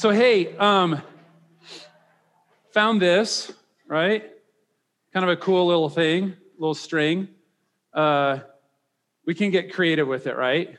[0.00, 1.02] So, hey, um,
[2.72, 3.52] found this,
[3.86, 4.30] right?
[5.12, 7.28] Kind of a cool little thing, little string.
[7.92, 8.38] Uh,
[9.26, 10.78] we can get creative with it, right?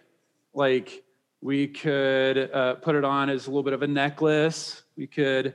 [0.55, 1.03] Like,
[1.39, 4.81] we could uh, put it on as a little bit of a necklace.
[4.97, 5.53] We could,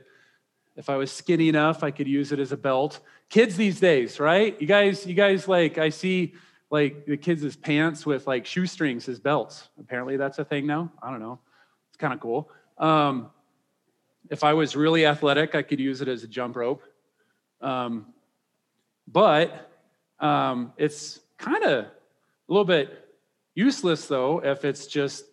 [0.77, 3.01] if I was skinny enough, I could use it as a belt.
[3.27, 4.55] Kids these days, right?
[4.61, 6.35] You guys, you guys like, I see
[6.69, 9.67] like the kids' pants with like shoestrings as belts.
[9.77, 10.89] Apparently that's a thing now.
[11.03, 11.39] I don't know.
[11.89, 12.49] It's kind of cool.
[12.77, 13.31] Um,
[14.29, 16.83] if I was really athletic, I could use it as a jump rope.
[17.61, 18.07] Um,
[19.07, 19.71] but
[20.19, 21.91] um, it's kind of a
[22.47, 23.07] little bit
[23.55, 25.25] useless though if it's just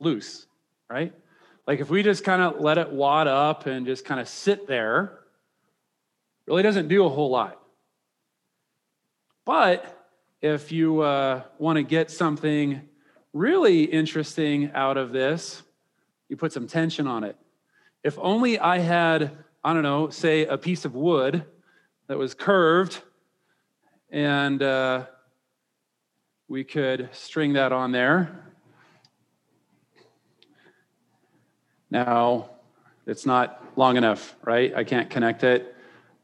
[0.00, 0.46] loose,
[0.90, 1.12] right?
[1.66, 4.66] Like if we just kind of let it wad up and just kind of sit
[4.66, 5.20] there,
[6.46, 7.60] really doesn't do a whole lot.
[9.44, 10.08] But
[10.40, 12.82] if you uh, want to get something
[13.32, 15.62] really interesting out of this,
[16.28, 17.36] you put some tension on it.
[18.02, 19.32] If only I had,
[19.64, 21.44] I don't know, say a piece of wood
[22.08, 23.00] that was curved
[24.10, 25.06] and uh,
[26.48, 28.46] we could string that on there
[31.90, 32.50] Now,
[33.06, 34.74] it's not long enough, right?
[34.74, 35.74] I can't connect it.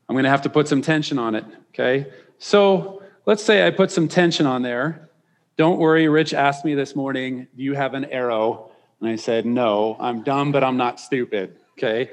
[0.09, 2.13] I'm going to have to put some tension on it, okay?
[2.39, 5.11] So let's say I put some tension on there.
[5.57, 8.72] Don't worry, Rich asked me this morning, do you have an arrow?
[9.03, 12.13] And I said, no, I'm dumb, but I'm not stupid, okay?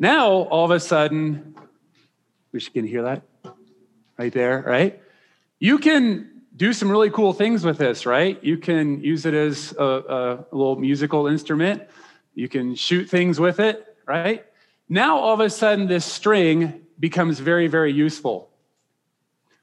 [0.00, 1.54] Now, all of a sudden,
[2.50, 3.22] you can hear that
[4.18, 5.00] right there, right?
[5.60, 8.42] You can do some really cool things with this, right?
[8.42, 11.84] You can use it as a, a little musical instrument.
[12.34, 14.44] You can shoot things with it, right?
[14.88, 18.50] Now, all of a sudden, this string becomes very, very useful.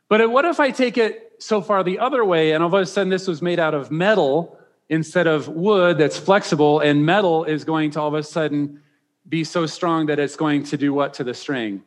[0.08, 2.86] But what if I take it so far the other way, and all of a
[2.86, 4.58] sudden, this was made out of metal
[4.92, 8.82] instead of wood that's flexible, and metal is going to all of a sudden
[9.28, 11.82] be so strong that it's going to do what to the string?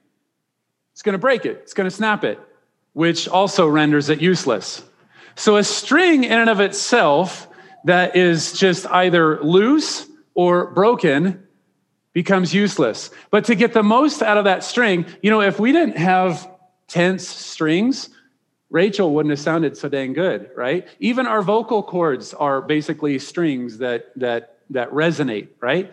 [0.93, 2.41] It's going to break it, it's going to snap it,
[2.95, 4.83] which also renders it useless.
[5.37, 7.47] So, a string in and of itself
[7.85, 11.47] that is just either loose or broken
[12.15, 13.11] becomes useless.
[13.31, 16.49] But to get the most out of that string, you know, if we didn't have
[16.89, 18.09] tense strings,
[18.71, 20.87] Rachel wouldn't have sounded so dang good, right?
[20.99, 25.93] Even our vocal cords are basically strings that that that resonate, right?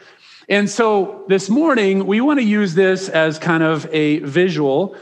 [0.50, 4.96] And so this morning we want to use this as kind of a visual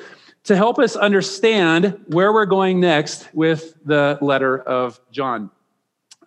[0.45, 5.51] to help us understand where we're going next with the letter of John.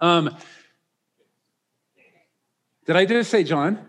[0.00, 0.36] Um,
[2.86, 3.84] did I just say John?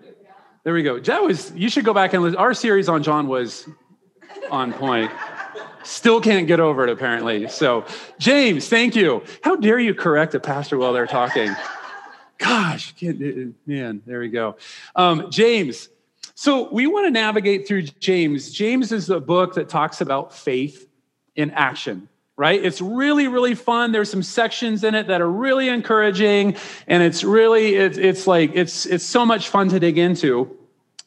[0.64, 1.00] There we go.
[1.00, 2.38] That was, you should go back and listen.
[2.38, 3.68] Our series on John was
[4.50, 5.12] on point.
[5.84, 7.48] Still can't get over it, apparently.
[7.48, 7.86] So,
[8.20, 9.24] James, thank you.
[9.42, 11.54] How dare you correct a pastor while they're talking?
[12.38, 12.94] Gosh,
[13.66, 14.58] man, there we go.
[14.96, 15.90] Um, James.
[16.36, 18.52] So, we want to navigate through James.
[18.52, 20.88] James is a book that talks about faith
[21.36, 22.64] in action right?
[22.64, 23.92] It's really, really fun.
[23.92, 26.56] There's some sections in it that are really encouraging,
[26.88, 30.58] and it's really, it's, it's like, it's, it's so much fun to dig into.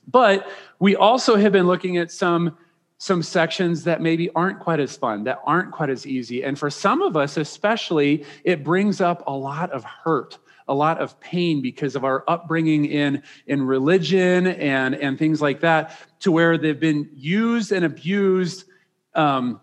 [0.07, 0.49] But
[0.79, 2.57] we also have been looking at some
[2.99, 6.43] some sections that maybe aren't quite as fun, that aren't quite as easy.
[6.43, 10.99] And for some of us, especially, it brings up a lot of hurt, a lot
[10.99, 16.33] of pain because of our upbringing in, in religion and, and things like that, to
[16.33, 18.65] where they've been used and abused
[19.15, 19.61] um,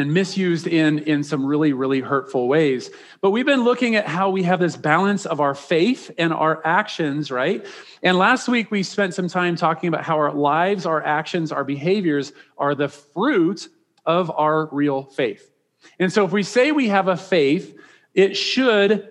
[0.00, 2.90] and misused in, in some really, really hurtful ways.
[3.20, 6.60] But we've been looking at how we have this balance of our faith and our
[6.66, 7.64] actions, right?
[8.02, 11.64] And last week we spent some time talking about how our lives, our actions, our
[11.64, 13.68] behaviors are the fruit
[14.04, 15.50] of our real faith.
[15.98, 17.76] And so if we say we have a faith,
[18.14, 19.08] it should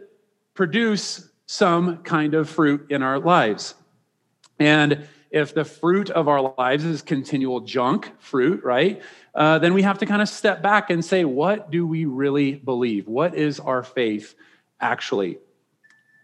[0.53, 3.75] produce some kind of fruit in our lives.
[4.59, 9.01] And if the fruit of our lives is continual junk fruit, right?
[9.35, 12.53] Uh, then we have to kind of step back and say, what do we really
[12.53, 13.07] believe?
[13.07, 14.35] What is our faith
[14.81, 15.37] actually?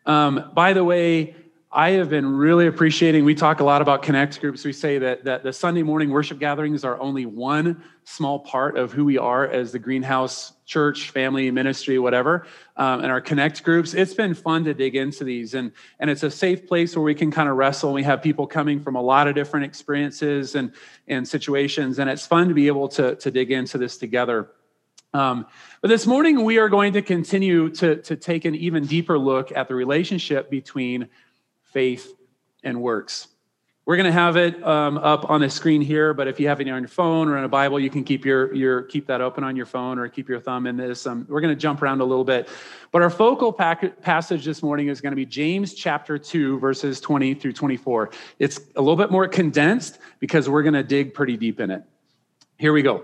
[0.06, 1.36] Um, by the way,
[1.78, 3.26] I have been really appreciating.
[3.26, 4.64] We talk a lot about connect groups.
[4.64, 8.94] We say that, that the Sunday morning worship gatherings are only one small part of
[8.94, 12.47] who we are as the greenhouse church, family, ministry, whatever.
[12.78, 15.53] Um, and our connect groups, it's been fun to dig into these.
[15.53, 17.91] And, and it's a safe place where we can kind of wrestle.
[17.91, 20.72] We have people coming from a lot of different experiences and,
[21.09, 22.00] and situations.
[22.00, 24.50] And it's fun to be able to, to dig into this together.
[25.14, 25.46] Um,
[25.82, 29.52] but this morning, we are going to continue to, to take an even deeper look
[29.53, 31.09] at the relationship between
[31.76, 32.16] faith
[32.64, 33.28] and works.
[33.86, 36.62] We're going to have it um, up on the screen here, but if you have
[36.62, 39.20] it on your phone or in a Bible, you can keep your, your keep that
[39.20, 41.06] open on your phone or keep your thumb in this.
[41.06, 42.48] Um, we're going to jump around a little bit,
[42.94, 47.02] but our focal pack- passage this morning is going to be James chapter two, verses
[47.02, 48.10] 20 through 24.
[48.40, 51.84] It's a little bit more condensed because we're going to dig pretty deep in it.
[52.58, 53.04] Here we go.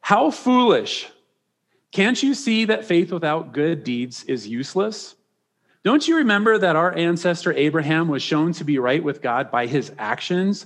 [0.00, 1.10] How foolish!
[1.90, 5.14] Can't you see that faith without good deeds is useless?
[5.84, 9.66] Don't you remember that our ancestor Abraham was shown to be right with God by
[9.66, 10.64] his actions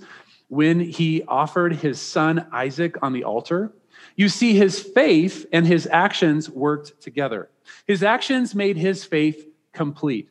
[0.49, 3.73] when he offered his son Isaac on the altar?
[4.15, 7.49] You see, his faith and his actions worked together.
[7.87, 10.29] His actions made his faith complete.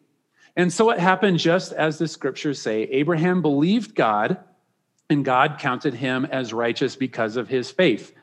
[0.55, 4.37] And so it happened just as the scriptures say Abraham believed God,
[5.09, 8.13] and God counted him as righteous because of his faith.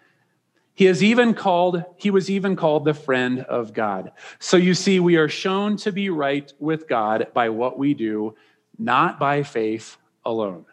[0.75, 4.13] He is even called, he was even called the friend of God.
[4.39, 8.35] So you see, we are shown to be right with God by what we do,
[8.79, 10.65] not by faith alone.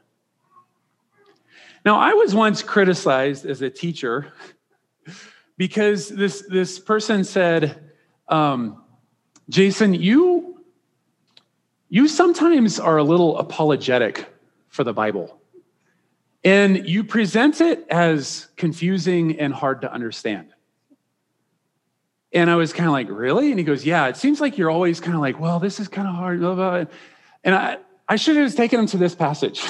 [1.86, 4.31] Now, I was once criticized as a teacher
[5.57, 7.92] because this, this person said,
[8.28, 8.84] um,
[9.50, 10.62] Jason, you,
[11.90, 14.25] you sometimes are a little apologetic
[14.69, 15.38] for the Bible.
[16.44, 20.53] And you present it as confusing and hard to understand.
[22.31, 23.50] And I was kind of like, really?
[23.50, 25.88] And he goes, yeah, it seems like you're always kind of like, well, this is
[25.88, 26.41] kind of hard.
[27.44, 27.77] And I,
[28.07, 29.62] I should have taken him to this passage,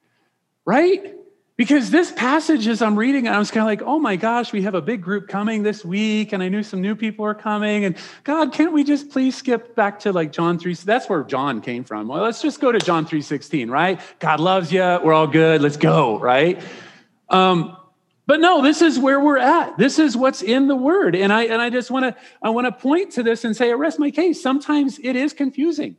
[0.64, 1.17] right?
[1.58, 4.62] Because this passage, as I'm reading, I was kind of like, oh my gosh, we
[4.62, 7.84] have a big group coming this week, and I knew some new people are coming.
[7.84, 10.74] And God, can't we just please skip back to like John 3?
[10.74, 12.06] That's where John came from.
[12.06, 14.00] Well, let's just go to John 3:16, right?
[14.20, 16.62] God loves you, we're all good, let's go, right?
[17.28, 17.76] Um,
[18.26, 19.76] but no, this is where we're at.
[19.78, 21.16] This is what's in the word.
[21.16, 23.72] And I and I just want to I want to point to this and say,
[23.72, 24.40] arrest my case.
[24.40, 25.96] Sometimes it is confusing.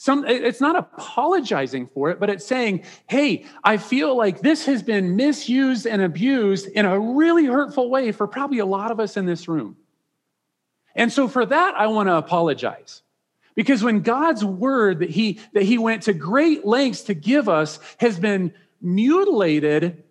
[0.00, 4.82] Some, it's not apologizing for it, but it's saying, hey, I feel like this has
[4.82, 9.18] been misused and abused in a really hurtful way for probably a lot of us
[9.18, 9.76] in this room.
[10.96, 13.02] And so for that, I want to apologize.
[13.54, 17.78] Because when God's word that he, that he went to great lengths to give us
[17.98, 20.02] has been mutilated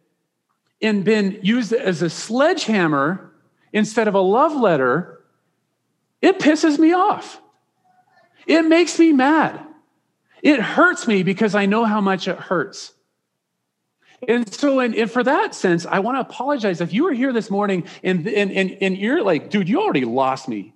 [0.83, 3.33] and been used as a sledgehammer
[3.73, 5.23] instead of a love letter,
[6.21, 7.41] it pisses me off.
[8.45, 9.65] It makes me mad.
[10.41, 12.93] It hurts me because I know how much it hurts.
[14.27, 16.81] And so, and, and for that sense, I want to apologize.
[16.81, 20.05] If you were here this morning and, and, and, and you're like, dude, you already
[20.05, 20.73] lost me,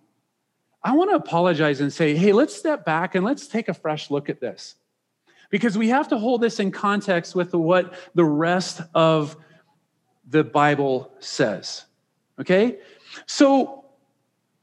[0.83, 4.11] I want to apologize and say, hey, let's step back and let's take a fresh
[4.11, 4.75] look at this.
[5.49, 9.37] Because we have to hold this in context with what the rest of
[10.29, 11.85] the Bible says.
[12.39, 12.79] Okay?
[13.25, 13.82] So,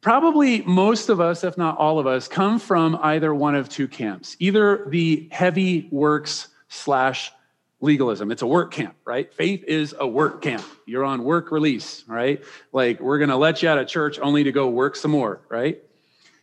[0.01, 3.87] Probably most of us, if not all of us, come from either one of two
[3.87, 7.33] camps either the heavy works slash
[7.81, 8.31] legalism.
[8.31, 9.33] It's a work camp, right?
[9.33, 10.65] Faith is a work camp.
[10.87, 12.43] You're on work release, right?
[12.73, 15.41] Like we're going to let you out of church only to go work some more,
[15.49, 15.83] right?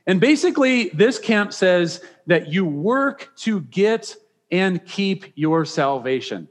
[0.05, 4.15] And basically, this camp says that you work to get
[4.51, 6.47] and keep your salvation.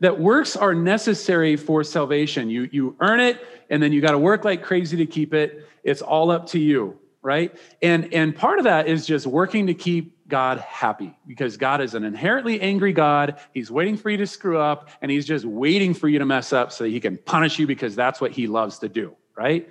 [0.00, 2.48] That works are necessary for salvation.
[2.48, 5.66] You, you earn it, and then you got to work like crazy to keep it.
[5.82, 7.56] It's all up to you, right?
[7.82, 11.94] And and part of that is just working to keep God happy because God is
[11.94, 13.40] an inherently angry God.
[13.54, 16.52] He's waiting for you to screw up and he's just waiting for you to mess
[16.52, 19.68] up so that he can punish you because that's what he loves to do, right?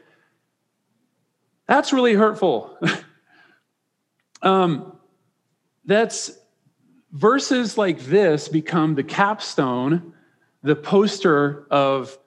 [1.68, 2.78] That's really hurtful.
[4.42, 4.98] um,
[5.86, 6.32] that's
[7.12, 10.14] verses like this become the capstone,
[10.68, 12.18] the poster of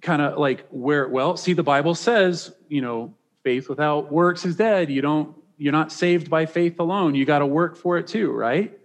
[0.00, 4.56] kind of like where, well, see, the Bible says, you know, faith without works is
[4.56, 4.88] dead.
[4.88, 7.16] You don't, you're not saved by faith alone.
[7.16, 8.78] You got to work for it too, right?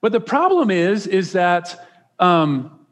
[0.00, 1.88] But the problem is, is that
[2.18, 2.86] um,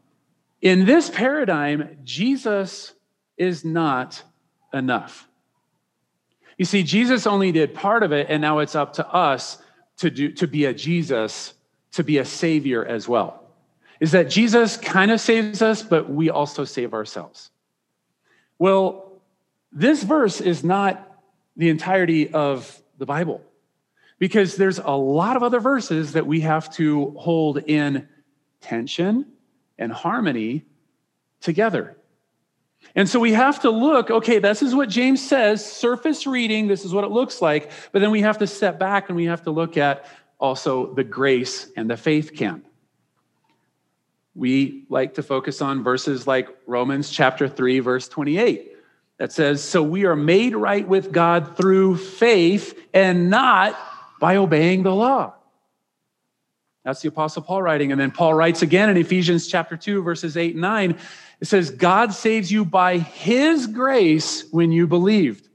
[0.61, 2.93] in this paradigm, Jesus
[3.35, 4.21] is not
[4.71, 5.27] enough.
[6.57, 9.57] You see, Jesus only did part of it, and now it's up to us
[9.97, 11.53] to do to be a Jesus,
[11.93, 13.38] to be a savior as well.
[13.99, 17.51] Is that Jesus kind of saves us, but we also save ourselves.
[18.57, 19.21] Well,
[19.71, 21.05] this verse is not
[21.57, 23.41] the entirety of the Bible
[24.19, 28.07] because there's a lot of other verses that we have to hold in
[28.61, 29.25] tension
[29.77, 30.65] and harmony
[31.41, 31.95] together.
[32.95, 36.85] And so we have to look, okay, this is what James says, surface reading, this
[36.85, 39.43] is what it looks like, but then we have to step back and we have
[39.43, 40.05] to look at
[40.39, 42.65] also the grace and the faith camp.
[44.39, 48.71] We like to focus on verses like Romans chapter 3 verse 28
[49.17, 53.77] that says, So we are made right with God through faith and not
[54.21, 55.33] by obeying the law.
[56.85, 57.91] That's the Apostle Paul writing.
[57.91, 60.97] And then Paul writes again in Ephesians chapter 2, verses 8 and 9.
[61.41, 65.48] It says, God saves you by his grace when you believed.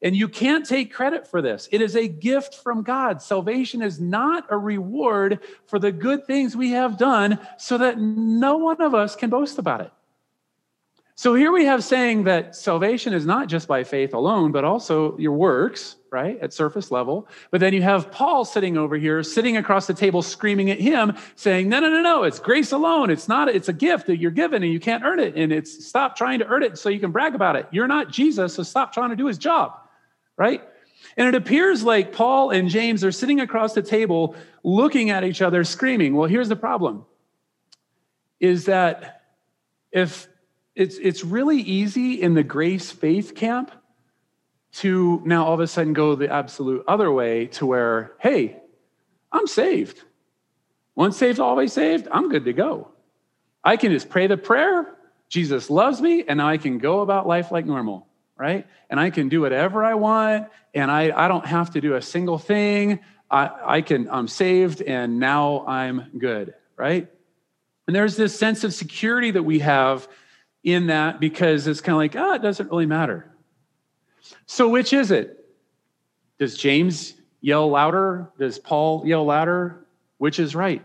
[0.00, 1.68] And you can't take credit for this.
[1.72, 3.20] It is a gift from God.
[3.20, 8.58] Salvation is not a reward for the good things we have done so that no
[8.58, 9.92] one of us can boast about it.
[11.18, 15.18] So here we have saying that salvation is not just by faith alone, but also
[15.18, 17.26] your works, right, at surface level.
[17.50, 21.16] But then you have Paul sitting over here, sitting across the table, screaming at him,
[21.34, 23.10] saying, No, no, no, no, it's grace alone.
[23.10, 25.34] It's not, it's a gift that you're given and you can't earn it.
[25.34, 27.66] And it's stop trying to earn it so you can brag about it.
[27.72, 29.76] You're not Jesus, so stop trying to do his job,
[30.38, 30.62] right?
[31.16, 35.42] And it appears like Paul and James are sitting across the table looking at each
[35.42, 36.14] other, screaming.
[36.16, 37.04] Well, here's the problem
[38.40, 39.22] is that
[39.90, 40.28] if
[40.74, 43.72] it's, it's really easy in the grace faith camp
[44.70, 48.56] to now all of a sudden go the absolute other way to where, hey,
[49.32, 50.02] I'm saved.
[50.94, 52.88] Once saved, always saved, I'm good to go.
[53.64, 54.94] I can just pray the prayer,
[55.28, 58.07] Jesus loves me, and now I can go about life like normal,
[58.38, 58.66] right?
[58.88, 62.02] And I can do whatever I want, and I, I don't have to do a
[62.02, 63.00] single thing.
[63.30, 67.08] I, I can, I'm saved, and now I'm good, right?
[67.86, 70.08] And there's this sense of security that we have
[70.62, 73.30] in that because it's kind of like, ah, oh, it doesn't really matter.
[74.46, 75.46] So, which is it?
[76.38, 78.30] Does James yell louder?
[78.38, 79.86] Does Paul yell louder?
[80.18, 80.84] Which is right?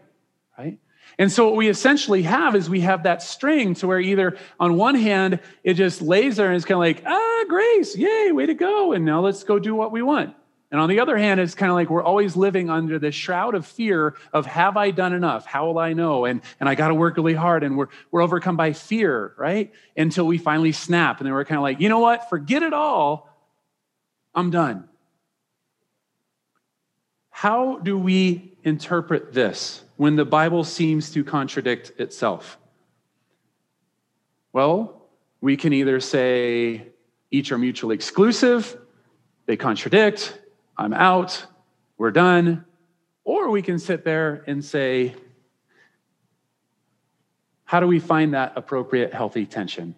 [1.17, 4.75] And so, what we essentially have is we have that string to where either on
[4.75, 8.45] one hand, it just lays there and it's kind of like, ah, grace, yay, way
[8.45, 8.93] to go.
[8.93, 10.35] And now let's go do what we want.
[10.73, 13.53] And on the other hand, it's kind of like we're always living under the shroud
[13.53, 15.45] of fear of have I done enough?
[15.45, 16.25] How will I know?
[16.25, 17.63] And, and I got to work really hard.
[17.63, 19.71] And we're, we're overcome by fear, right?
[19.95, 21.19] Until we finally snap.
[21.19, 22.27] And then we're kind of like, you know what?
[22.27, 23.29] Forget it all.
[24.33, 24.89] I'm done.
[27.29, 32.57] How do we interpret this when the Bible seems to contradict itself?
[34.51, 35.01] Well,
[35.39, 36.87] we can either say
[37.31, 38.77] each are mutually exclusive,
[39.45, 40.37] they contradict,
[40.77, 41.45] I'm out,
[41.97, 42.65] we're done.
[43.23, 45.15] Or we can sit there and say,
[47.63, 49.95] how do we find that appropriate, healthy tension?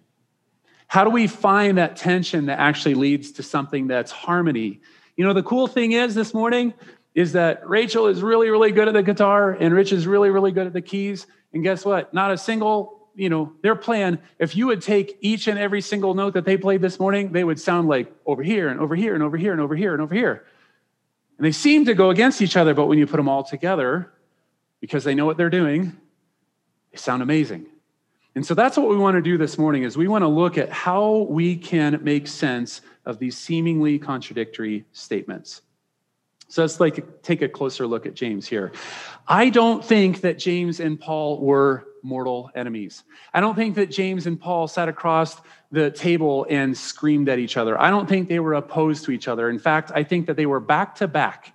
[0.85, 4.81] How do we find that tension that actually leads to something that's harmony?
[5.17, 6.75] You know, the cool thing is this morning
[7.15, 10.51] is that Rachel is really, really good at the guitar and Rich is really, really
[10.51, 11.25] good at the keys.
[11.53, 12.13] And guess what?
[12.13, 16.13] Not a single, you know, their plan, if you would take each and every single
[16.13, 19.15] note that they played this morning, they would sound like over here and over here
[19.15, 20.45] and over here and over here and over here.
[21.38, 24.12] And they seem to go against each other, but when you put them all together,
[24.81, 25.95] because they know what they're doing,
[26.91, 27.65] they sound amazing.
[28.36, 30.57] And so that's what we want to do this morning is we want to look
[30.57, 35.62] at how we can make sense of these seemingly contradictory statements.
[36.47, 38.71] So let's like take a closer look at James here.
[39.27, 43.03] I don't think that James and Paul were mortal enemies.
[43.33, 47.57] I don't think that James and Paul sat across the table and screamed at each
[47.57, 47.81] other.
[47.81, 49.49] I don't think they were opposed to each other.
[49.49, 51.53] In fact, I think that they were back to back.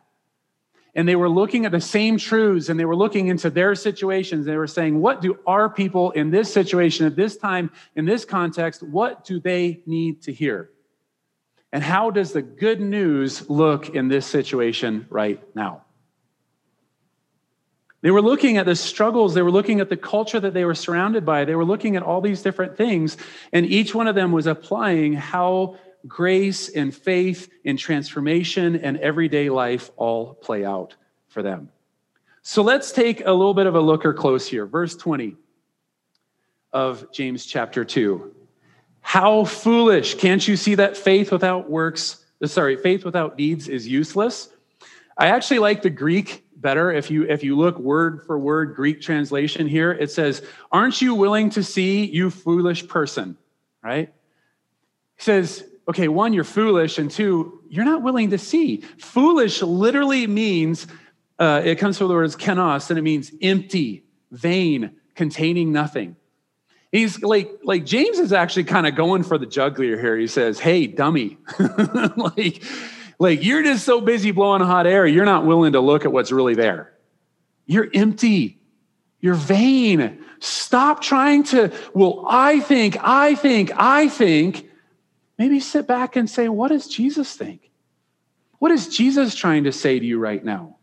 [0.96, 4.44] And they were looking at the same truths and they were looking into their situations.
[4.44, 8.24] They were saying, What do our people in this situation, at this time, in this
[8.24, 10.70] context, what do they need to hear?
[11.72, 15.84] And how does the good news look in this situation right now?
[18.02, 20.74] They were looking at the struggles, they were looking at the culture that they were
[20.74, 23.18] surrounded by, they were looking at all these different things,
[23.52, 25.76] and each one of them was applying how
[26.08, 30.94] grace and faith and transformation and everyday life all play out
[31.28, 31.68] for them.
[32.42, 34.64] So let's take a little bit of a looker close here.
[34.64, 35.36] Verse 20
[36.72, 38.34] of James chapter 2.
[39.00, 40.14] How foolish.
[40.14, 44.50] Can't you see that faith without works, sorry, faith without deeds is useless?
[45.16, 49.00] I actually like the Greek better if you if you look word for word Greek
[49.00, 49.92] translation here.
[49.92, 53.36] It says, "Aren't you willing to see, you foolish person?"
[53.82, 54.12] Right?
[55.16, 60.26] He says, "Okay, one, you're foolish, and two, you're not willing to see." Foolish literally
[60.26, 60.86] means
[61.38, 66.16] uh, it comes from the words kenos, and it means empty, vain, containing nothing.
[66.92, 70.16] He's like, like James is actually kind of going for the juggler here.
[70.16, 71.38] He says, "Hey, dummy,
[72.16, 72.62] like."
[73.20, 76.32] Like you're just so busy blowing hot air, you're not willing to look at what's
[76.32, 76.90] really there.
[77.66, 78.58] You're empty.
[79.20, 80.24] You're vain.
[80.40, 84.70] Stop trying to, well, I think, I think, I think.
[85.38, 87.70] Maybe sit back and say, what does Jesus think?
[88.58, 90.78] What is Jesus trying to say to you right now?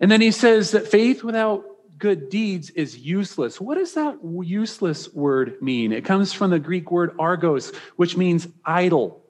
[0.00, 1.64] And then he says that faith without
[1.98, 3.60] good deeds is useless.
[3.60, 5.92] What does that useless word mean?
[5.92, 9.22] It comes from the Greek word argos, which means idle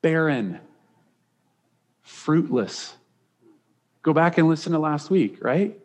[0.00, 0.60] barren,
[2.02, 2.94] fruitless.
[4.02, 5.78] Go back and listen to last week, right?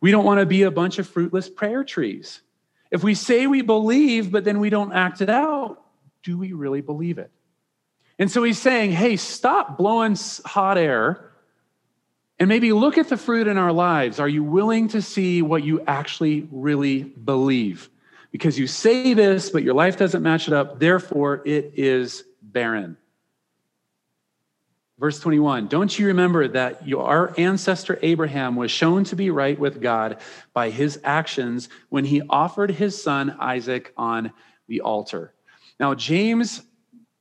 [0.00, 2.42] We don't want to be a bunch of fruitless prayer trees.
[2.90, 5.82] If we say we believe, but then we don't act it out,
[6.22, 7.30] do we really believe it?
[8.18, 11.31] And so he's saying, hey, stop blowing hot air
[12.42, 14.18] and maybe look at the fruit in our lives.
[14.18, 17.88] Are you willing to see what you actually really believe?
[18.32, 22.96] Because you say this, but your life doesn't match it up, therefore it is barren.
[24.98, 29.80] Verse 21 Don't you remember that our ancestor Abraham was shown to be right with
[29.80, 30.16] God
[30.52, 34.32] by his actions when he offered his son Isaac on
[34.66, 35.32] the altar?
[35.78, 36.60] Now, James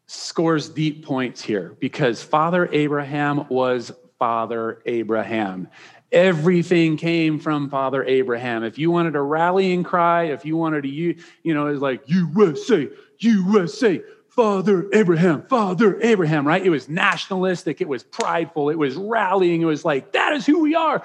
[0.08, 5.68] scores deep points here because Father Abraham was Father Abraham.
[6.12, 8.64] Everything came from Father Abraham.
[8.64, 12.04] If you wanted a rallying cry, if you wanted to, you, you know, it's like
[12.06, 12.88] USA,
[13.18, 16.64] USA, Father Abraham, Father Abraham, right?
[16.64, 20.62] It was nationalistic, it was prideful, it was rallying, it was like, that is who
[20.62, 21.02] we are.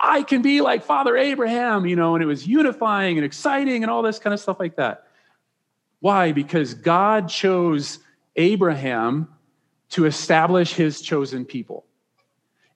[0.00, 3.90] I can be like Father Abraham, you know, and it was unifying and exciting and
[3.90, 5.08] all this kind of stuff like that.
[5.98, 6.30] Why?
[6.30, 7.98] Because God chose
[8.36, 9.26] Abraham
[9.88, 11.84] to establish his chosen people.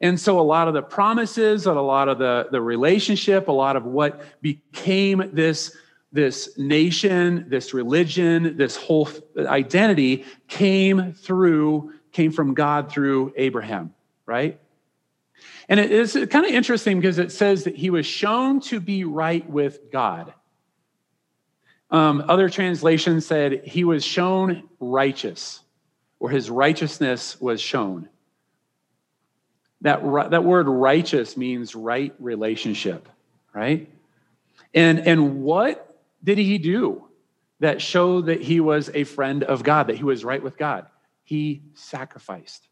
[0.04, 3.52] And so, a lot of the promises, and a lot of the, the relationship, a
[3.52, 5.75] lot of what became this,
[6.12, 9.08] this nation, this religion, this whole
[9.38, 13.94] identity came through, came from God through Abraham,
[14.26, 14.61] right?
[15.70, 19.04] And it is kind of interesting because it says that he was shown to be
[19.04, 20.34] right with God.
[21.90, 25.61] Um, other translations said he was shown righteous,
[26.20, 28.11] or his righteousness was shown.
[29.84, 33.06] That, that word righteous means right relationship,
[33.52, 33.86] right?
[34.72, 37.04] And, and what did he do
[37.60, 40.86] that showed that he was a friend of God, that he was right with God?
[41.22, 42.66] He sacrificed.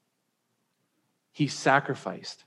[1.32, 2.44] He sacrificed.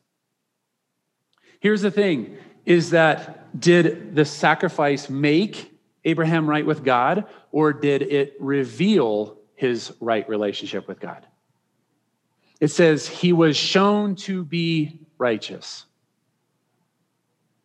[1.60, 8.02] Here's the thing is that did the sacrifice make Abraham right with God, or did
[8.02, 11.28] it reveal his right relationship with God?
[12.66, 15.86] It says, He was shown to be righteous.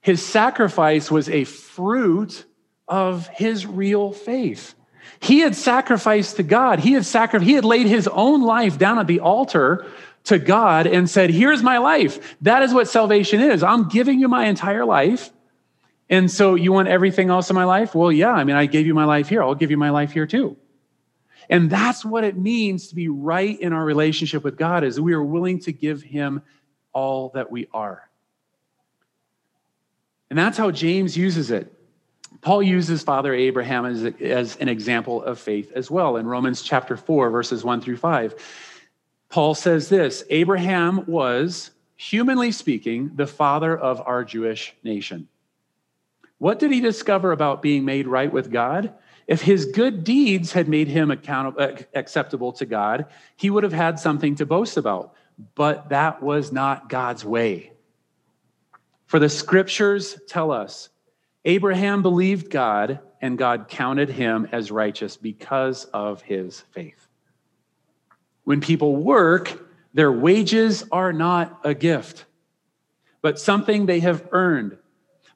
[0.02, 2.44] His sacrifice was a fruit
[2.86, 4.74] of his real faith.
[5.18, 6.80] He had sacrificed to God.
[6.80, 9.86] He had sacri- he had laid his own life down at the altar
[10.24, 12.36] to God and said, Here's my life.
[12.42, 13.62] That is what salvation is.
[13.62, 15.30] I'm giving you my entire life.
[16.10, 17.94] And so you want everything else in my life?
[17.94, 19.42] Well, yeah, I mean, I gave you my life here.
[19.42, 20.58] I'll give you my life here too.
[21.48, 25.14] And that's what it means to be right in our relationship with God is we
[25.14, 26.42] are willing to give him
[26.92, 28.08] all that we are.
[30.28, 31.72] And that's how James uses it.
[32.40, 36.96] Paul uses Father Abraham as, as an example of faith as well in Romans chapter
[36.96, 38.34] 4, verses 1 through 5.
[39.28, 45.28] Paul says this Abraham was, humanly speaking, the father of our Jewish nation.
[46.38, 48.94] What did he discover about being made right with God?
[49.30, 54.00] If his good deeds had made him uh, acceptable to God, he would have had
[54.00, 55.14] something to boast about.
[55.54, 57.72] But that was not God's way.
[59.06, 60.88] For the scriptures tell us
[61.44, 67.06] Abraham believed God, and God counted him as righteous because of his faith.
[68.42, 69.64] When people work,
[69.94, 72.24] their wages are not a gift,
[73.22, 74.76] but something they have earned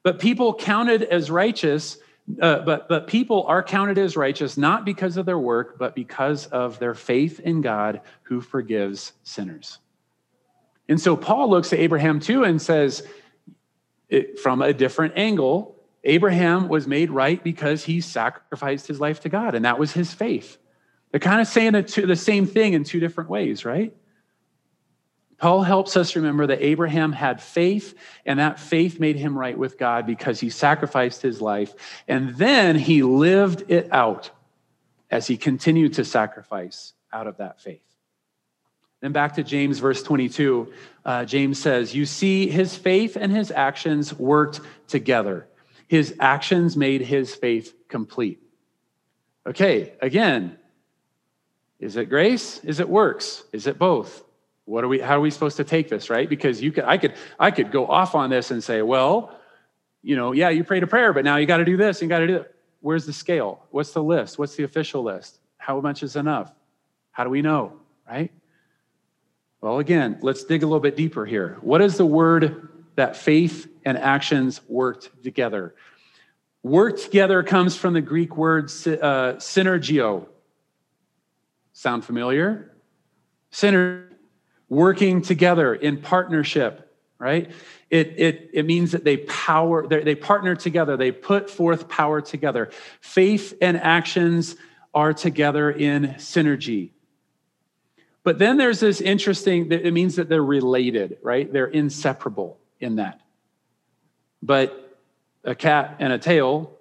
[0.05, 1.97] but people counted as righteous,
[2.41, 6.47] uh, but, but people are counted as righteous not because of their work, but because
[6.47, 9.77] of their faith in God who forgives sinners.
[10.89, 13.07] And so Paul looks at Abraham too and says,
[14.09, 19.29] it, from a different angle, Abraham was made right because he sacrificed his life to
[19.29, 20.57] God, and that was his faith.
[21.11, 23.95] They're kind of saying the same thing in two different ways, right?
[25.37, 27.93] Paul helps us remember that Abraham had faith,
[28.25, 31.73] and that faith made him right with God because he sacrificed his life.
[32.07, 34.31] And then he lived it out
[35.11, 37.81] as he continued to sacrifice out of that faith.
[39.01, 40.73] Then back to James, verse 22,
[41.05, 45.47] uh, James says, You see, his faith and his actions worked together.
[45.87, 48.41] His actions made his faith complete.
[49.45, 50.57] Okay, again,
[51.79, 52.59] is it grace?
[52.63, 53.43] Is it works?
[53.53, 54.24] Is it both?
[54.65, 56.27] What are we how are we supposed to take this right?
[56.27, 59.39] Because you could i could i could go off on this and say well
[60.01, 62.09] you know yeah you prayed a prayer but now you got to do this and
[62.09, 63.65] you got to do it where's the scale?
[63.71, 64.37] What's the list?
[64.37, 65.39] What's the official list?
[65.57, 66.53] How much is enough?
[67.11, 68.31] How do we know right?
[69.61, 71.57] Well again let's dig a little bit deeper here.
[71.61, 75.75] What is the word that faith and actions worked together?
[76.63, 80.27] Work together comes from the greek word uh, synergio.
[81.73, 82.71] Sound familiar?
[83.51, 84.14] Synergy
[84.69, 87.51] working together in partnership, right?
[87.89, 92.71] It, it, it means that they power, they partner together, they put forth power together.
[92.99, 94.55] Faith and actions
[94.93, 96.91] are together in synergy.
[98.23, 101.51] But then there's this interesting, it means that they're related, right?
[101.51, 103.21] They're inseparable in that.
[104.41, 104.99] But
[105.43, 106.75] a cat and a tail,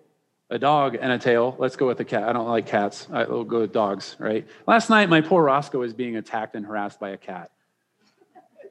[0.49, 2.23] a dog and a tail, let's go with the cat.
[2.23, 3.09] I don't like cats.
[3.13, 4.47] I will go with dogs, right?
[4.67, 7.51] Last night, my poor Roscoe was being attacked and harassed by a cat.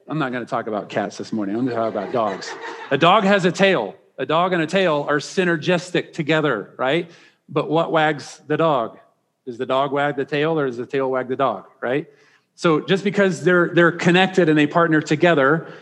[0.06, 1.56] I'm not going to talk about cats this morning.
[1.56, 2.52] I'm going to talk about dogs.
[2.90, 3.94] A dog has a tail.
[4.18, 7.10] A dog and a tail are synergistic together, right?
[7.48, 8.98] But what wags the dog?
[9.46, 12.06] Does the dog wag the tail or does the tail wag the dog, right?
[12.54, 15.72] So just because they're they're connected and they partner together,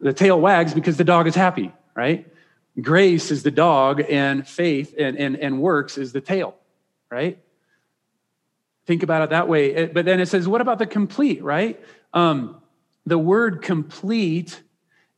[0.00, 2.26] the tail wags because the dog is happy, right?
[2.80, 6.56] Grace is the dog and faith and, and, and works is the tail,
[7.10, 7.38] right?
[8.86, 9.86] Think about it that way.
[9.86, 11.80] But then it says, what about the complete, right?
[12.12, 12.60] Um,
[13.06, 14.62] the word complete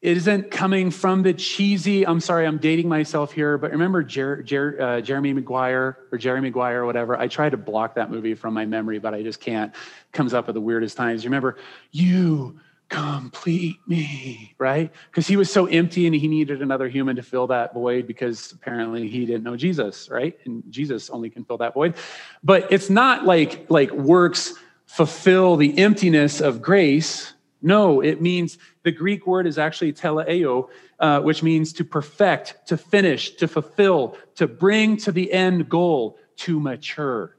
[0.02, 4.80] isn't coming from the cheesy, I'm sorry, I'm dating myself here, but remember Jer, Jer,
[4.80, 7.18] uh, Jeremy Maguire or Jerry Maguire or whatever?
[7.18, 9.74] I try to block that movie from my memory, but I just can't.
[10.12, 11.24] comes up at the weirdest times.
[11.24, 11.56] Remember,
[11.90, 14.92] you complete me, right?
[15.10, 18.52] Because he was so empty and he needed another human to fill that void because
[18.52, 20.38] apparently he didn't know Jesus, right?
[20.44, 21.96] And Jesus only can fill that void.
[22.44, 24.54] But it's not like like works
[24.86, 27.32] fulfill the emptiness of grace
[27.66, 30.68] no, it means the Greek word is actually teleio,
[31.00, 36.16] uh, which means to perfect, to finish, to fulfill, to bring to the end goal,
[36.36, 37.36] to mature.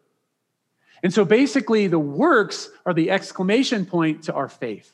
[1.02, 4.92] And so basically, the works are the exclamation point to our faith.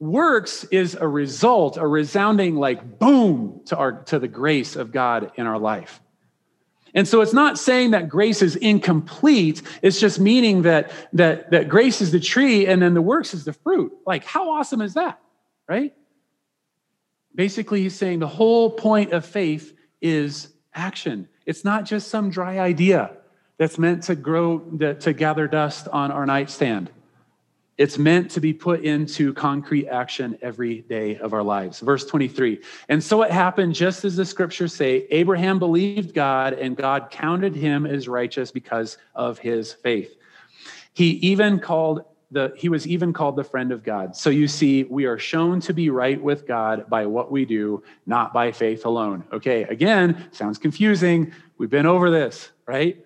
[0.00, 5.32] Works is a result, a resounding like boom to our to the grace of God
[5.36, 6.02] in our life.
[6.96, 9.60] And so it's not saying that grace is incomplete.
[9.82, 13.44] It's just meaning that, that, that grace is the tree and then the works is
[13.44, 13.92] the fruit.
[14.06, 15.20] Like, how awesome is that?
[15.68, 15.94] Right?
[17.34, 21.28] Basically, he's saying the whole point of faith is action.
[21.44, 23.10] It's not just some dry idea
[23.58, 26.90] that's meant to grow, to gather dust on our nightstand.
[27.78, 31.80] It's meant to be put into concrete action every day of our lives.
[31.80, 32.60] Verse 23.
[32.88, 37.54] And so it happened just as the scriptures say Abraham believed God, and God counted
[37.54, 40.16] him as righteous because of his faith.
[40.94, 44.16] He even called the he was even called the friend of God.
[44.16, 47.82] So you see, we are shown to be right with God by what we do,
[48.06, 49.24] not by faith alone.
[49.32, 51.32] Okay, again, sounds confusing.
[51.58, 53.04] We've been over this, right?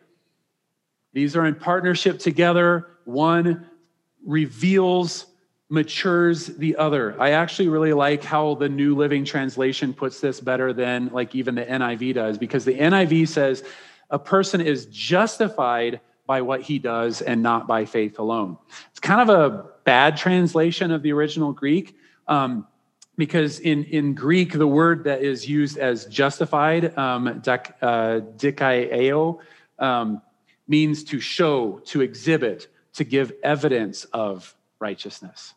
[1.13, 2.87] These are in partnership together.
[3.05, 3.70] One
[4.25, 5.27] reveals,
[5.69, 7.21] matures the other.
[7.21, 11.55] I actually really like how the New Living Translation puts this better than like even
[11.55, 13.65] the NIV does, because the NIV says
[14.11, 18.57] a person is justified by what he does and not by faith alone.
[18.91, 21.97] It's kind of a bad translation of the original Greek.
[22.29, 22.67] Um,
[23.17, 29.39] because in, in Greek, the word that is used as justified, um, uh, dikaieo,
[29.79, 30.23] um,
[30.69, 35.55] means to show, to exhibit, to give evidence of righteousness.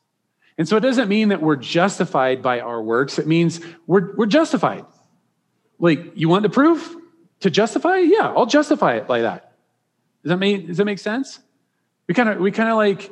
[0.58, 4.28] And so it doesn't mean that we're justified by our works, it means we're, we're
[4.28, 4.86] justified.
[5.80, 6.96] Like, you want the proof
[7.40, 7.98] to justify?
[7.98, 9.54] Yeah, I'll justify it like that.
[10.24, 11.40] Does that make, does that make sense?
[12.08, 13.12] We kind of we kind of like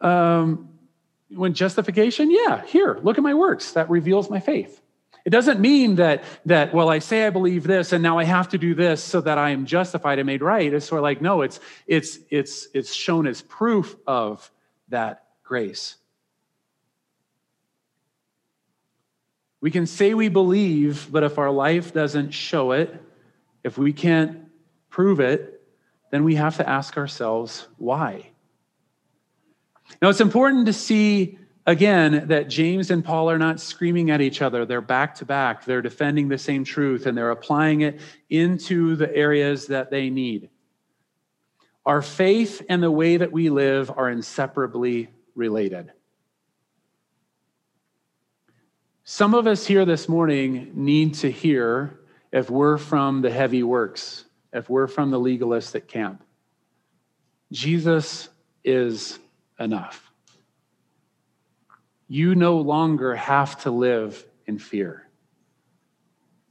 [0.00, 0.68] um,
[1.28, 3.72] when justification, yeah, here, look at my works.
[3.72, 4.80] That reveals my faith.
[5.26, 8.48] It doesn't mean that that well, I say I believe this, and now I have
[8.50, 10.72] to do this so that I am justified and made right.
[10.72, 11.58] It's sort of like no, it's
[11.88, 14.48] it's it's it's shown as proof of
[14.88, 15.96] that grace.
[19.60, 22.94] We can say we believe, but if our life doesn't show it,
[23.64, 24.46] if we can't
[24.90, 25.60] prove it,
[26.12, 28.30] then we have to ask ourselves why.
[30.00, 34.40] Now, it's important to see again that James and Paul are not screaming at each
[34.40, 34.64] other.
[34.64, 35.64] They're back to back.
[35.64, 38.00] They're defending the same truth and they're applying it
[38.30, 40.48] into the areas that they need.
[41.84, 45.92] Our faith and the way that we live are inseparably related.
[49.04, 52.00] Some of us here this morning need to hear
[52.32, 56.24] if we're from the heavy works, if we're from the legalistic camp.
[57.52, 58.28] Jesus
[58.64, 59.20] is
[59.60, 60.05] enough
[62.08, 65.08] you no longer have to live in fear.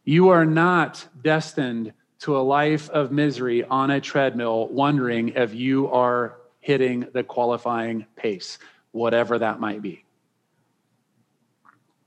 [0.03, 5.89] You are not destined to a life of misery on a treadmill, wondering if you
[5.91, 8.57] are hitting the qualifying pace,
[8.91, 10.03] whatever that might be.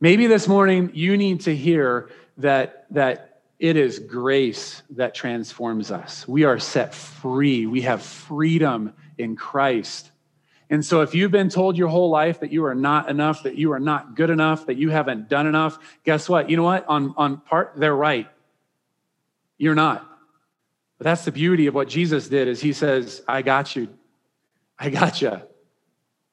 [0.00, 6.26] Maybe this morning you need to hear that, that it is grace that transforms us.
[6.28, 10.10] We are set free, we have freedom in Christ.
[10.70, 13.56] And so, if you've been told your whole life that you are not enough, that
[13.56, 16.50] you are not good enough, that you haven't done enough, guess what?
[16.50, 16.86] You know what?
[16.88, 18.28] On, on part, they're right.
[19.56, 20.06] You're not.
[20.98, 23.88] But that's the beauty of what Jesus did is he says, I got you.
[24.78, 25.40] I got you.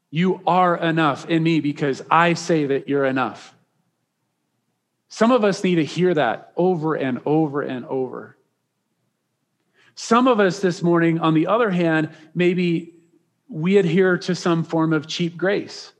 [0.09, 3.53] You are enough in me because I say that you're enough.
[5.07, 8.37] Some of us need to hear that over and over and over.
[9.95, 12.94] Some of us this morning, on the other hand, maybe
[13.47, 15.93] we adhere to some form of cheap grace.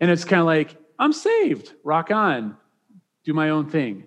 [0.00, 2.56] And it's kind of like, I'm saved, rock on,
[3.24, 4.06] do my own thing.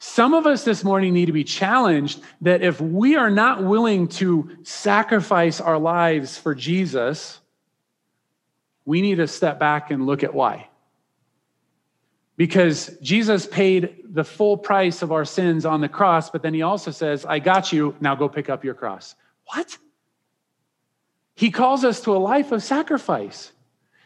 [0.00, 4.06] Some of us this morning need to be challenged that if we are not willing
[4.08, 7.40] to sacrifice our lives for Jesus,
[8.84, 10.68] we need to step back and look at why.
[12.36, 16.62] Because Jesus paid the full price of our sins on the cross, but then he
[16.62, 19.16] also says, I got you, now go pick up your cross.
[19.46, 19.76] What?
[21.38, 23.52] He calls us to a life of sacrifice.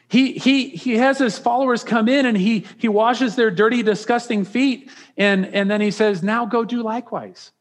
[0.06, 4.44] He, he, he has his followers come in and he, he washes their dirty, disgusting
[4.44, 4.90] feet.
[5.16, 7.52] And, and then he says, Now go do likewise.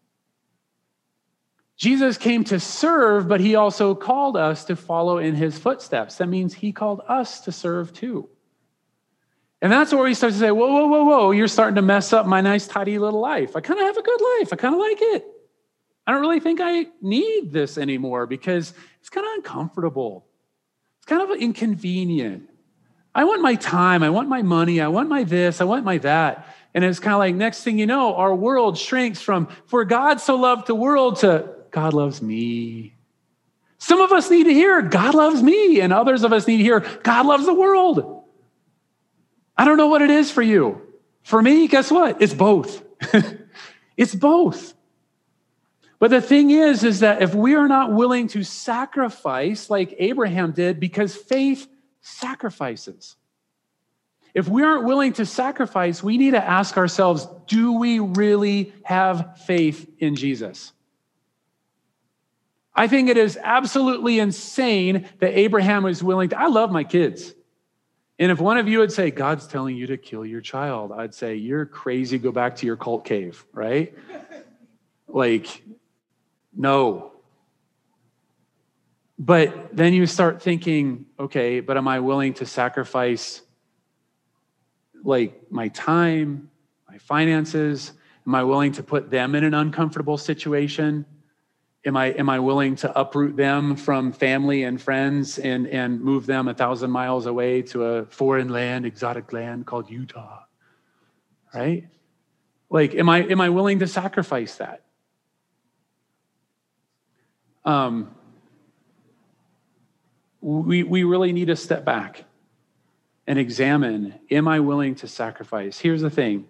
[1.78, 6.18] Jesus came to serve, but he also called us to follow in his footsteps.
[6.18, 8.28] That means he called us to serve too.
[9.62, 12.12] And that's where he starts to say, Whoa, whoa, whoa, whoa, you're starting to mess
[12.12, 13.56] up my nice, tidy little life.
[13.56, 14.52] I kind of have a good life.
[14.52, 15.31] I kind of like it.
[16.12, 20.26] I don't really think I need this anymore because it's kind of uncomfortable.
[20.98, 22.50] It's kind of inconvenient.
[23.16, 24.04] I want my time.
[24.04, 24.82] I want my money.
[24.82, 25.62] I want my this.
[25.62, 26.54] I want my that.
[26.74, 30.20] And it's kind of like, next thing you know, our world shrinks from, for God
[30.20, 32.94] so loved the world to, God loves me.
[33.78, 35.80] Some of us need to hear, God loves me.
[35.80, 38.26] And others of us need to hear, God loves the world.
[39.58, 40.82] I don't know what it is for you.
[41.24, 42.22] For me, guess what?
[42.22, 42.84] It's both.
[43.96, 44.74] it's both.
[46.02, 50.52] But the thing is, is that if we are not willing to sacrifice like Abraham
[50.52, 51.68] did, because faith
[52.02, 53.16] sacrifices.
[54.34, 59.42] If we aren't willing to sacrifice, we need to ask ourselves do we really have
[59.46, 60.74] faith in Jesus?
[62.74, 66.40] I think it is absolutely insane that Abraham was willing to.
[66.40, 67.32] I love my kids.
[68.18, 71.14] And if one of you would say, God's telling you to kill your child, I'd
[71.14, 73.94] say, You're crazy, go back to your cult cave, right?
[75.08, 75.62] like,
[76.56, 77.12] no.
[79.18, 83.42] But then you start thinking, okay, but am I willing to sacrifice
[85.04, 86.50] like my time,
[86.90, 87.94] my finances?
[88.26, 91.06] Am I willing to put them in an uncomfortable situation?
[91.86, 96.26] Am I, am I willing to uproot them from family and friends and, and move
[96.28, 100.44] them a thousand miles away to a foreign land, exotic land called Utah?
[101.54, 101.88] Right?
[102.70, 104.84] Like, am I, am I willing to sacrifice that?
[107.66, 108.16] Um,
[110.42, 112.26] we, we really need to step back
[113.28, 115.80] and examine Am I willing to sacrifice?
[115.80, 116.48] Here's the thing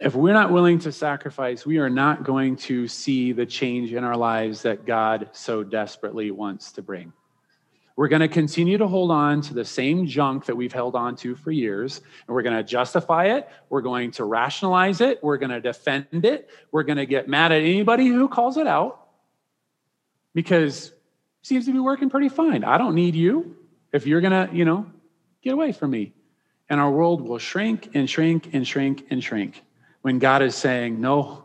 [0.00, 4.02] if we're not willing to sacrifice, we are not going to see the change in
[4.02, 7.12] our lives that God so desperately wants to bring.
[7.96, 11.16] We're going to continue to hold on to the same junk that we've held on
[11.16, 13.48] to for years, and we're going to justify it.
[13.68, 15.22] We're going to rationalize it.
[15.22, 16.48] We're going to defend it.
[16.72, 19.08] We're going to get mad at anybody who calls it out
[20.34, 20.94] because it
[21.42, 22.64] seems to be working pretty fine.
[22.64, 23.56] I don't need you.
[23.92, 24.86] If you're going to, you know,
[25.42, 26.12] get away from me.
[26.68, 29.62] And our world will shrink and shrink and shrink and shrink
[30.02, 31.44] when God is saying, no,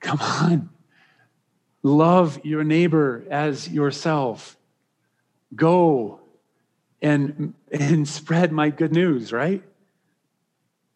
[0.00, 0.70] come on.
[1.82, 4.56] Love your neighbor as yourself
[5.54, 6.20] go
[7.02, 9.62] and, and spread my good news, right?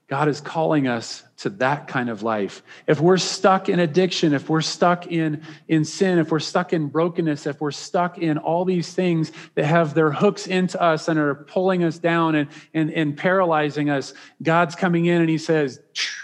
[0.08, 2.62] God is calling us to that kind of life.
[2.86, 6.88] If we're stuck in addiction, if we're stuck in, in sin, if we're stuck in
[6.88, 11.18] brokenness, if we're stuck in all these things that have their hooks into us and
[11.18, 15.78] are pulling us down and, and, and paralyzing us, God's coming in and He says,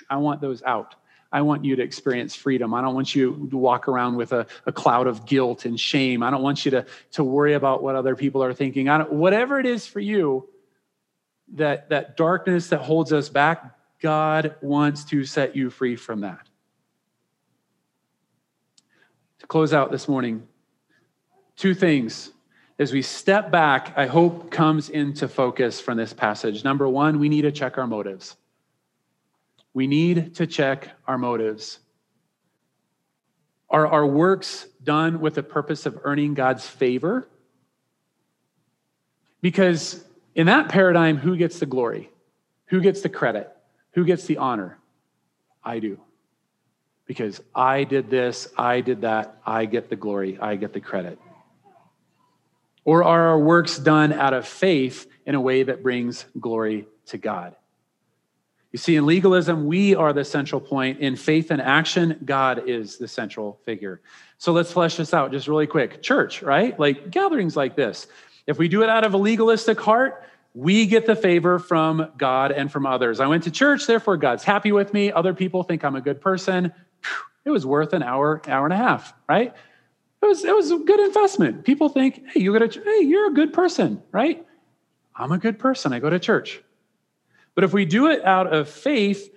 [0.09, 0.95] I want those out.
[1.35, 2.73] I want you to experience freedom.
[2.75, 6.23] I don't want you to walk around with a, a cloud of guilt and shame.
[6.23, 8.89] I don't want you to, to worry about what other people are thinking.
[8.89, 10.49] I don't, whatever it is for you,
[11.55, 16.49] that, that darkness that holds us back, God wants to set you free from that.
[19.41, 20.47] To close out this morning,
[21.57, 22.31] two things
[22.79, 26.63] as we step back, I hope comes into focus from this passage.
[26.63, 28.37] Number one, we need to check our motives
[29.75, 31.81] we need to check our motives.
[33.69, 37.29] Are our works done with the purpose of earning God's favor?
[39.43, 40.03] Because
[40.35, 42.09] in that paradigm, who gets the glory?
[42.67, 43.51] Who gets the credit?
[43.93, 44.79] Who gets the honor?
[45.63, 46.01] I do.
[47.07, 51.19] Because I did this, I did that, I get the glory, I get the credit.
[52.85, 57.19] Or are our works done out of faith in a way that brings glory to
[57.19, 57.57] God?
[58.75, 60.99] You see, in legalism, we are the central point.
[60.99, 64.01] In faith and action, God is the central figure.
[64.39, 66.03] So let's flesh this out just really quick.
[66.03, 66.77] Church, right?
[66.77, 68.09] Like gatherings like this.
[68.49, 72.51] If we do it out of a legalistic heart, we get the favor from God
[72.51, 73.21] and from others.
[73.21, 75.13] I went to church, therefore God's happy with me.
[75.13, 76.73] Other people think I'm a good person.
[77.45, 79.55] It was worth an hour, hour and a half, right?
[80.21, 81.65] It was, it was a good investment.
[81.65, 84.45] People think, hey, you go to, hey, you're a good person, right?
[85.15, 85.93] I'm a good person.
[85.93, 86.61] I go to church.
[87.55, 89.33] But if we do it out of faith,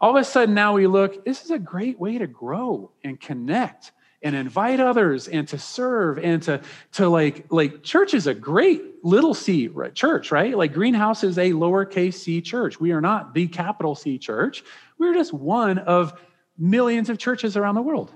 [0.00, 3.20] all of a sudden now we look, this is a great way to grow and
[3.20, 6.60] connect and invite others and to serve and to,
[6.92, 10.56] to like, like church is a great little c church, right?
[10.56, 12.80] Like Greenhouse is a lowercase c church.
[12.80, 14.64] We are not the capital C church.
[14.98, 16.18] We're just one of
[16.58, 18.12] millions of churches around the world.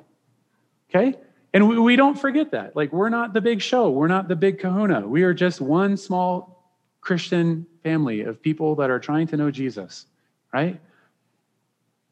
[0.88, 1.18] Okay?
[1.52, 2.76] And we, we don't forget that.
[2.76, 5.06] Like, we're not the big show, we're not the big kahuna.
[5.06, 6.64] We are just one small
[7.00, 10.06] Christian family of people that are trying to know Jesus,
[10.52, 10.80] right?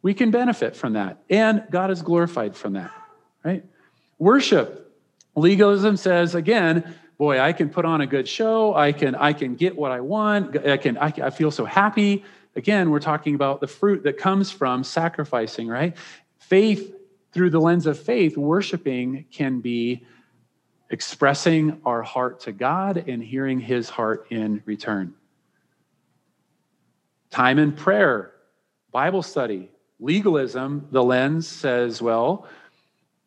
[0.03, 1.19] We can benefit from that.
[1.29, 2.91] And God is glorified from that,
[3.45, 3.65] right?
[4.19, 4.93] Worship.
[5.35, 8.75] Legalism says, again, boy, I can put on a good show.
[8.75, 10.57] I can, I can get what I want.
[10.67, 12.25] I can, I, I feel so happy.
[12.57, 15.97] Again, we're talking about the fruit that comes from sacrificing, right?
[16.39, 16.95] Faith,
[17.33, 20.05] through the lens of faith, worshiping can be
[20.91, 25.15] expressing our heart to God and hearing his heart in return.
[27.31, 28.33] Time in prayer,
[28.91, 32.47] Bible study, legalism, the lens says, well,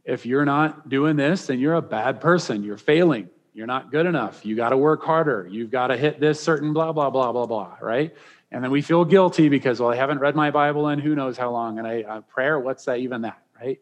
[0.03, 2.63] if you're not doing this, then you're a bad person.
[2.63, 3.29] You're failing.
[3.53, 4.45] You're not good enough.
[4.45, 5.47] You got to work harder.
[5.49, 8.15] You've got to hit this certain blah, blah, blah, blah, blah, right?
[8.51, 11.37] And then we feel guilty because, well, I haven't read my Bible in who knows
[11.37, 11.77] how long.
[11.77, 13.79] And I, uh, prayer, what's that even that, right?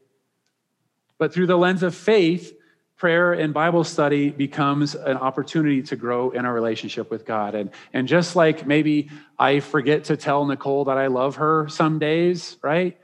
[1.18, 2.54] But through the lens of faith,
[3.00, 7.56] prayer and Bible study becomes an opportunity to grow in our relationship with God.
[7.56, 9.10] And, and just like maybe
[9.40, 13.00] I forget to tell Nicole that I love her some days, right?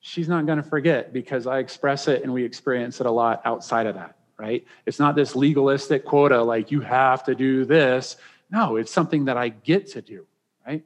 [0.00, 3.40] She's not going to forget because I express it and we experience it a lot
[3.46, 4.66] outside of that, right?
[4.84, 8.16] It's not this legalistic quota like you have to do this.
[8.50, 10.26] No, it's something that I get to do,
[10.66, 10.84] right?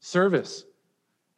[0.00, 0.64] Service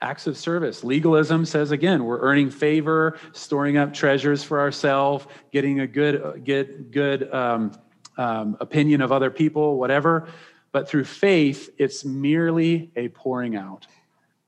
[0.00, 0.84] acts of service.
[0.84, 6.90] Legalism says again, we're earning favor, storing up treasures for ourselves, getting a good get
[6.90, 7.72] good um,
[8.18, 10.28] um, opinion of other people, whatever.
[10.72, 13.86] But through faith, it's merely a pouring out.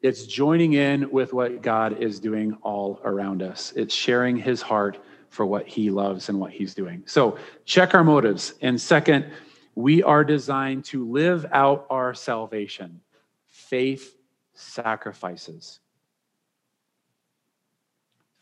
[0.02, 3.72] It's joining in with what God is doing all around us.
[3.74, 4.98] It's sharing His heart
[5.30, 7.02] for what He loves and what He's doing.
[7.06, 8.54] So check our motives.
[8.60, 9.30] And second,
[9.74, 13.00] we are designed to live out our salvation.
[13.46, 14.17] Faith
[14.58, 15.78] sacrifices.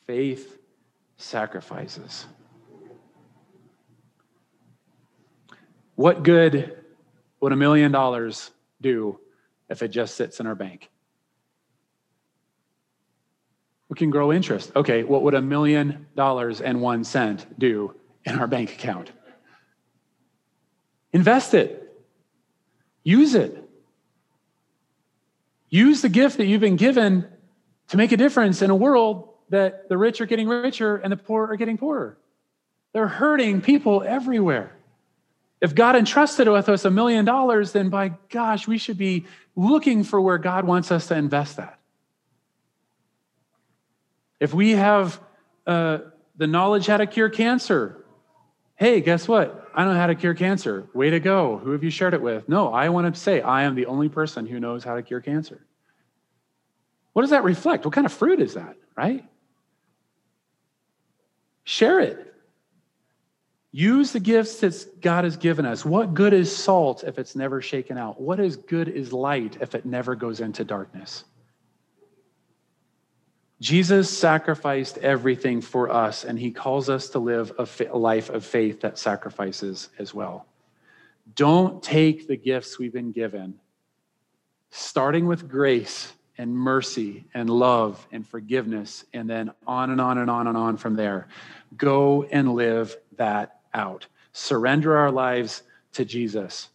[0.06, 0.58] Faith
[1.18, 2.26] sacrifices.
[5.94, 6.84] What good
[7.40, 8.50] would a million dollars
[8.80, 9.20] do
[9.68, 10.90] if it just sits in our bank?
[13.90, 14.72] We can grow interest.
[14.74, 19.12] Okay, what would a million dollars and one cent do in our bank account?
[21.12, 21.94] Invest it,
[23.04, 23.65] use it.
[25.68, 27.26] Use the gift that you've been given
[27.88, 31.16] to make a difference in a world that the rich are getting richer and the
[31.16, 32.18] poor are getting poorer.
[32.92, 34.72] They're hurting people everywhere.
[35.60, 40.04] If God entrusted with us a million dollars, then by gosh, we should be looking
[40.04, 41.78] for where God wants us to invest that.
[44.38, 45.18] If we have
[45.66, 45.98] uh,
[46.36, 48.04] the knowledge how to cure cancer,
[48.76, 49.70] hey, guess what?
[49.74, 50.88] I know how to cure cancer.
[50.94, 51.58] Way to go.
[51.58, 52.48] Who have you shared it with?
[52.48, 55.20] No, I want to say I am the only person who knows how to cure
[55.20, 55.66] cancer.
[57.12, 57.84] What does that reflect?
[57.84, 59.24] What kind of fruit is that, right?
[61.64, 62.34] Share it.
[63.72, 65.84] Use the gifts that God has given us.
[65.84, 68.20] What good is salt if it's never shaken out?
[68.20, 71.24] What is good is light if it never goes into darkness?
[73.60, 78.82] Jesus sacrificed everything for us, and he calls us to live a life of faith
[78.82, 80.46] that sacrifices as well.
[81.34, 83.58] Don't take the gifts we've been given,
[84.70, 90.30] starting with grace and mercy and love and forgiveness, and then on and on and
[90.30, 91.26] on and on from there.
[91.76, 94.06] Go and live that out.
[94.32, 95.62] Surrender our lives
[95.92, 96.68] to Jesus.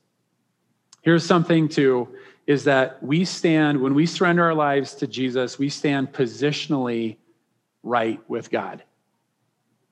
[1.03, 2.07] Here's something to
[2.51, 7.15] is that we stand, when we surrender our lives to Jesus, we stand positionally
[7.81, 8.83] right with God.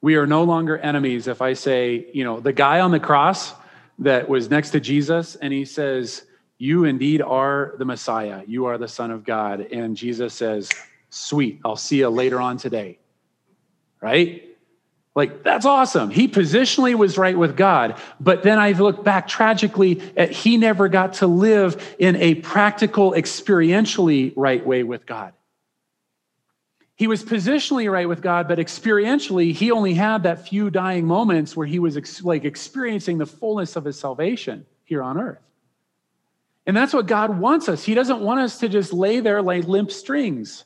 [0.01, 1.28] We are no longer enemies.
[1.28, 3.53] If I say, you know, the guy on the cross
[3.99, 6.26] that was next to Jesus and he says,
[6.57, 9.62] You indeed are the Messiah, you are the Son of God.
[9.62, 10.70] And Jesus says,
[11.10, 12.99] Sweet, I'll see you later on today.
[14.01, 14.49] Right?
[15.20, 16.11] Like, that's awesome.
[16.11, 17.99] He positionally was right with God.
[18.22, 23.11] But then I look back tragically at he never got to live in a practical,
[23.11, 25.34] experientially right way with God.
[26.95, 31.53] He was positionally right with God, but experientially, he only had that few dying moments
[31.53, 35.43] where he was ex- like experiencing the fullness of his salvation here on earth.
[36.65, 37.84] And that's what God wants us.
[37.84, 40.63] He doesn't want us to just lay there like limp strings.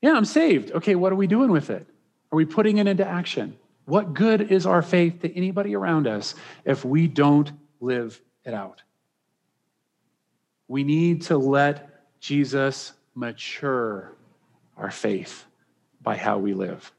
[0.00, 0.70] Yeah, I'm saved.
[0.70, 1.88] Okay, what are we doing with it?
[2.32, 3.56] Are we putting it into action?
[3.86, 7.50] What good is our faith to anybody around us if we don't
[7.80, 8.82] live it out?
[10.68, 14.14] We need to let Jesus mature
[14.76, 15.44] our faith
[16.00, 16.92] by how we live.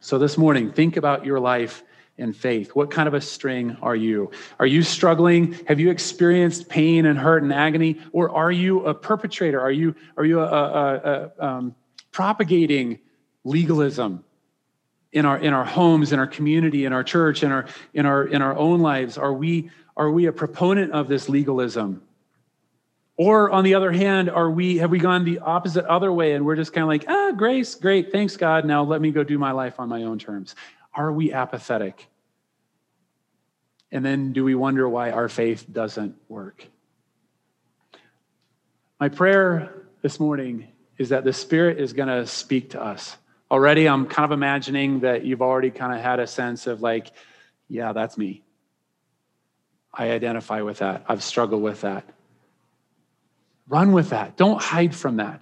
[0.00, 1.84] So this morning, think about your life
[2.18, 2.70] in faith.
[2.74, 4.30] What kind of a string are you?
[4.58, 5.52] Are you struggling?
[5.68, 8.00] Have you experienced pain and hurt and agony?
[8.12, 9.60] Or are you a perpetrator?
[9.60, 10.94] Are you, are you a, a,
[11.38, 11.74] a um,
[12.10, 12.98] propagating
[13.46, 14.24] legalism
[15.12, 18.24] in our in our homes in our community in our church in our in our
[18.24, 19.16] in our own lives?
[19.16, 22.02] Are we are we a proponent of this legalism?
[23.16, 26.44] Or on the other hand are we have we gone the opposite other way and
[26.44, 29.38] we're just kind of like ah grace great thanks god now let me go do
[29.38, 30.54] my life on my own terms.
[30.92, 32.08] Are we apathetic?
[33.92, 36.66] And then do we wonder why our faith doesn't work?
[38.98, 40.68] My prayer this morning
[40.98, 43.16] is that the spirit is going to speak to us
[43.50, 47.12] already i'm kind of imagining that you've already kind of had a sense of like
[47.68, 48.42] yeah that's me.
[49.98, 51.04] I identify with that.
[51.08, 52.04] I've struggled with that.
[53.66, 54.36] Run with that.
[54.36, 55.40] Don't hide from that.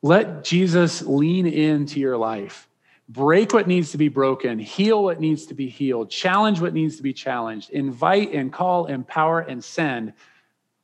[0.00, 2.68] Let jesus lean into your life.
[3.08, 4.58] Break what needs to be broken.
[4.58, 6.08] Heal what needs to be healed.
[6.08, 7.70] Challenge what needs to be challenged.
[7.70, 10.14] Invite and call empower and send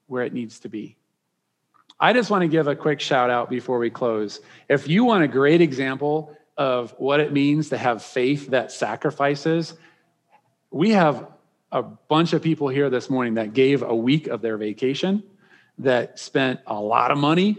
[0.06, 0.96] where it needs to be.
[1.98, 4.40] I just want to give a quick shout out before we close.
[4.68, 9.72] If you want a great example of what it means to have faith that sacrifices.
[10.70, 11.26] We have
[11.72, 15.22] a bunch of people here this morning that gave a week of their vacation,
[15.78, 17.56] that spent a lot of money,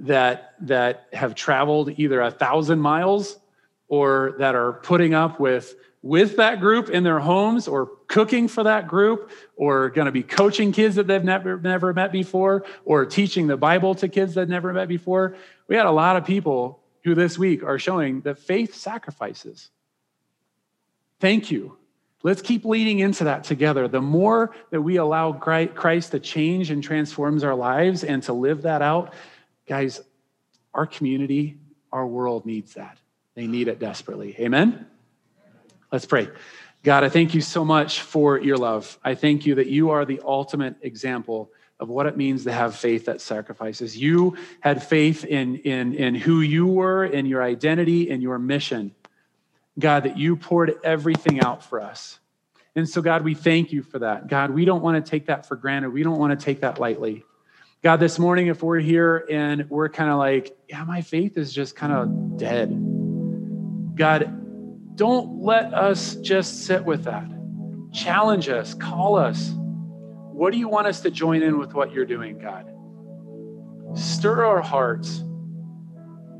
[0.00, 3.38] that that have traveled either a thousand miles
[3.86, 8.64] or that are putting up with with that group in their homes or cooking for
[8.64, 13.06] that group or going to be coaching kids that they've never never met before or
[13.06, 15.36] teaching the bible to kids that never met before
[15.68, 19.70] we had a lot of people who this week are showing that faith sacrifices.
[21.20, 21.76] Thank you.
[22.22, 23.86] Let's keep leading into that together.
[23.86, 28.62] The more that we allow Christ to change and transforms our lives and to live
[28.62, 29.12] that out,
[29.68, 30.00] guys,
[30.72, 31.58] our community,
[31.92, 32.98] our world needs that.
[33.34, 34.34] They need it desperately.
[34.40, 34.86] Amen?
[35.92, 36.28] Let's pray.
[36.82, 38.98] God, I thank you so much for your love.
[39.04, 41.50] I thank you that you are the ultimate example
[41.80, 43.96] of what it means to have faith that sacrifices.
[43.96, 48.94] You had faith in, in, in who you were, in your identity, in your mission.
[49.78, 52.20] God, that you poured everything out for us.
[52.76, 54.28] And so, God, we thank you for that.
[54.28, 55.90] God, we don't want to take that for granted.
[55.90, 57.24] We don't want to take that lightly.
[57.82, 61.52] God, this morning, if we're here and we're kind of like, yeah, my faith is
[61.52, 62.70] just kind of dead,
[63.94, 67.26] God, don't let us just sit with that.
[67.92, 69.52] Challenge us, call us
[70.34, 72.66] what do you want us to join in with what you're doing, God?
[73.96, 75.22] Stir our hearts.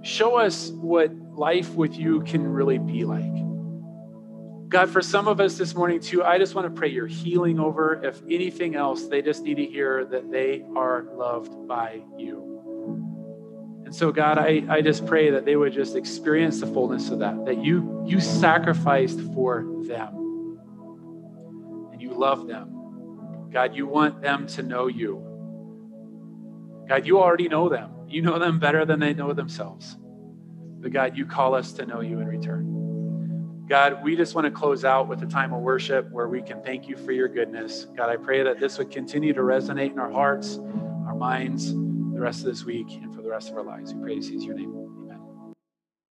[0.02, 3.32] Show us what life with you can really be like.
[4.68, 7.60] God, for some of us this morning too, I just want to pray your healing
[7.60, 8.04] over.
[8.04, 12.50] If anything else, they just need to hear that they are loved by you.
[13.84, 17.20] And so, God, I, I just pray that they would just experience the fullness of
[17.20, 20.58] that, that you you sacrificed for them
[21.92, 22.73] and you love them
[23.54, 25.22] God, you want them to know you.
[26.88, 27.92] God, you already know them.
[28.08, 29.96] You know them better than they know themselves.
[30.80, 33.64] But God, you call us to know you in return.
[33.68, 36.64] God, we just want to close out with a time of worship where we can
[36.64, 37.86] thank you for your goodness.
[37.96, 40.58] God, I pray that this would continue to resonate in our hearts,
[41.06, 43.94] our minds, the rest of this week, and for the rest of our lives.
[43.94, 44.83] We pray to your name.